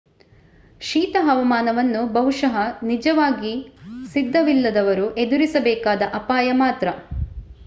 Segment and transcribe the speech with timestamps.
[0.81, 2.55] ಶೀತ ಹವಾಮಾನವನ್ನು ಬಹುಶಃ
[2.83, 3.53] ನಿಜವಾಗಿ
[4.11, 6.87] ಸಿದ್ಧವಿಲ್ಲದವರು ಎದುರಿಸಬೇಕಾದ ಅಪಾಯ ಮಾತ್ರ